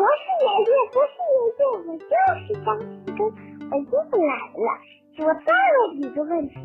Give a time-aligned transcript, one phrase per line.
[0.00, 2.08] 不是爷爷，不是爷爷，我就
[2.40, 3.20] 是张奇根，
[3.70, 3.92] 我又
[4.26, 4.58] 来了。
[5.18, 6.56] 我再问你个问题：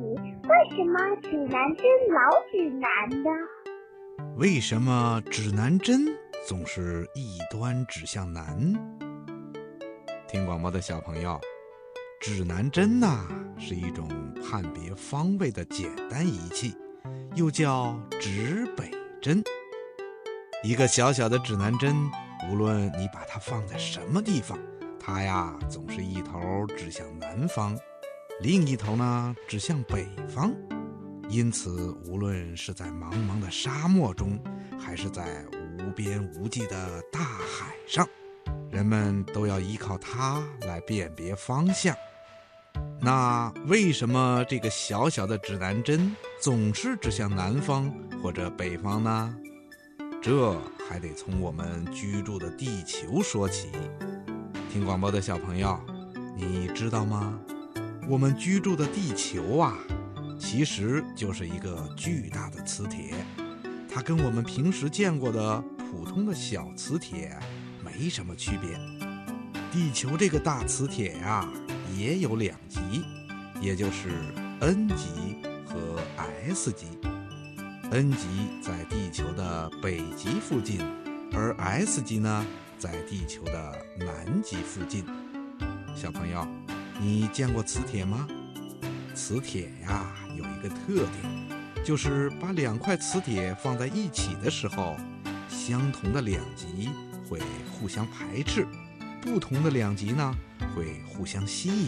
[0.48, 2.18] 为什么指南针老
[2.50, 3.30] 指南呢？
[4.38, 6.06] 为什么指南针
[6.48, 8.74] 总是一端指向南？
[10.30, 11.38] 听广播的小朋友，
[12.22, 13.28] 指南针呐
[13.60, 14.08] 是一种
[14.42, 16.74] 判别方位的简单仪器，
[17.36, 18.90] 又叫指北
[19.22, 19.44] 针。
[20.64, 21.94] 一个小小的指南针，
[22.50, 24.58] 无论你把它放在什么地方，
[25.00, 27.78] 它呀总是一头指向南方，
[28.42, 30.54] 另一头呢指向北方。
[31.28, 34.40] 因此，无论是在茫茫的沙漠中，
[34.80, 35.44] 还是在
[35.80, 38.08] 无边无际的大海上，
[38.70, 41.96] 人们都要依靠它来辨别方向。
[43.02, 47.92] 那为什么这个小小的指南针总是指向南方
[48.22, 49.36] 或者北方呢？
[50.22, 50.56] 这
[50.88, 53.70] 还得从我们居住的地球说起。
[54.72, 55.80] 听广播的小朋友，
[56.38, 57.40] 你知道吗？
[58.08, 59.76] 我们居住的地球啊，
[60.40, 63.16] 其实就是一个巨大的磁铁。
[63.90, 67.36] 它跟我们平时见过的普通的小磁铁
[67.84, 68.78] 没什么区别。
[69.72, 71.50] 地球这个大磁铁呀，
[71.98, 72.80] 也有两极，
[73.60, 74.10] 也就是
[74.60, 76.00] N 极和
[76.48, 76.86] S 极。
[77.92, 78.28] N 极
[78.62, 80.82] 在地球的北极附近，
[81.32, 82.46] 而 S 极呢，
[82.80, 85.06] 在地球的南极附近。
[85.96, 86.46] 小朋友，
[87.00, 88.28] 你见过磁铁吗？
[89.14, 94.98] 磁铁呀，有一个特点，就是把两块磁铁放在一起的时候，
[95.48, 96.90] 相同的两极
[97.30, 97.40] 会
[97.72, 98.68] 互相排斥，
[99.22, 100.36] 不同的两极呢
[100.76, 101.88] 会互相吸引。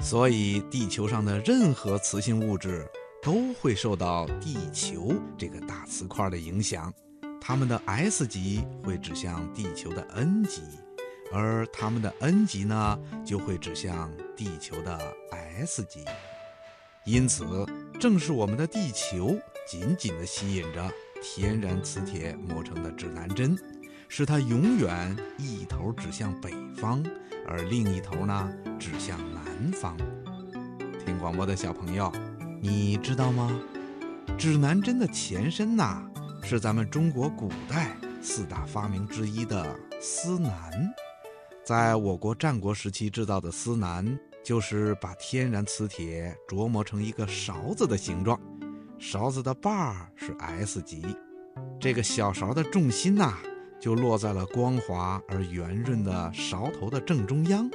[0.00, 2.86] 所以，地球上的任何磁性物质。
[3.22, 6.92] 都会受到地球这个大磁块的影响，
[7.40, 10.62] 它们的 S 极会指向地球的 N 极，
[11.30, 14.98] 而它们的 N 极呢就会指向地球的
[15.30, 16.04] S 极。
[17.04, 17.44] 因此，
[17.98, 20.90] 正是我们的地球紧紧地吸引着
[21.22, 23.54] 天然磁铁磨成的指南针，
[24.08, 27.04] 使它永远一头指向北方，
[27.46, 29.94] 而另一头呢指向南方。
[31.04, 32.10] 听广播的小朋友。
[32.62, 33.58] 你知道吗？
[34.36, 36.02] 指南针的前身呐，
[36.42, 40.52] 是咱们中国古代四大发明之一的司南。
[41.64, 48.38] 在我国战国时期制造的司南，就是把天然磁铁琢磨成一个勺子的形状，
[48.98, 51.02] 勺子的把儿是 S 级，
[51.80, 53.38] 这个小勺的重心呐，
[53.80, 57.70] 就落在了光滑而圆润的勺头的正中央，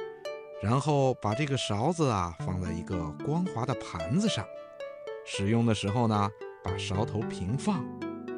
[0.62, 4.46] 然后把这个勺子啊放在一个光滑的盘子上。
[5.28, 6.30] 使用的时候呢，
[6.62, 7.84] 把勺头平放，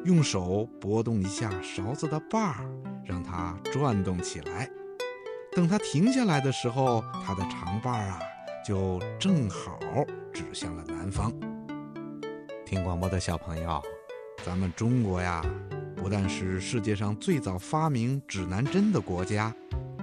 [0.07, 2.67] 用手拨动一下勺子的把儿，
[3.05, 4.67] 让它转动起来。
[5.53, 8.19] 等它停下来的时候，它的长把儿啊，
[8.67, 9.79] 就正好
[10.33, 11.31] 指向了南方。
[12.65, 13.83] 听广播的小朋友，
[14.43, 15.45] 咱们中国呀，
[15.95, 19.55] 不但是世界上最早发明指南针的国家，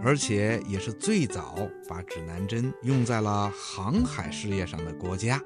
[0.04, 5.42] 而且也是最早把指南针用在了航海事业上的国家。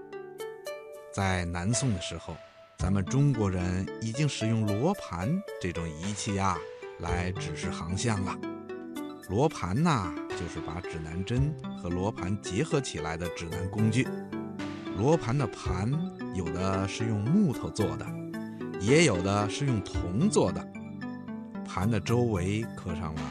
[1.11, 2.35] 在南宋的时候，
[2.77, 6.57] 咱们中国人已经使用罗盘这种仪器呀，
[6.99, 8.37] 来指示航向了。
[9.27, 14.07] 罗盘呐，就是把指南针和罗盘结合起来的指南工具。
[14.97, 15.91] 罗盘的盘
[16.35, 18.05] 有的是用木头做的，
[18.79, 20.65] 也有的是用铜做的。
[21.67, 23.21] 盘的周围刻上了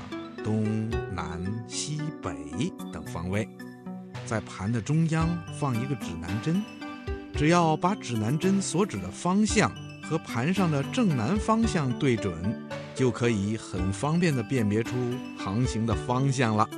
[0.44, 3.48] 东南西北等方位，
[4.26, 5.28] 在盘的中央
[5.58, 6.62] 放一个指南针。
[7.38, 9.70] 只要把指南针所指的方向
[10.02, 12.34] 和盘上的正南方向对准，
[12.96, 14.96] 就可以很方便地辨别出
[15.38, 16.68] 航行的方向了。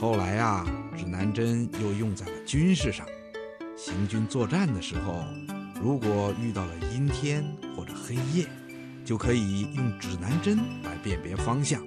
[0.00, 0.64] 后来呀，
[0.96, 3.04] 指南针又用在了军事上，
[3.76, 5.24] 行军作战的时候，
[5.82, 7.44] 如果遇到了阴天
[7.76, 8.46] 或者黑夜，
[9.04, 11.82] 就可以用指南针来辨别方向，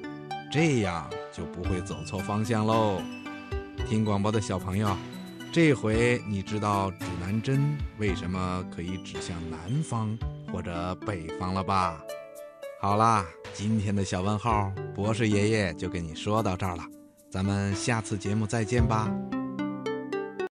[0.51, 3.01] 这样就不会走错方向喽。
[3.87, 4.97] 听广播的小朋友。
[5.53, 6.89] 这回你知道
[7.31, 10.17] 南针为什么可以指向南方
[10.51, 12.03] 或者北方了吧？
[12.81, 16.83] 好啦，今天的小问号，博士爷爷就跟你说到这儿了，
[17.29, 19.09] 咱们下次节目再见吧。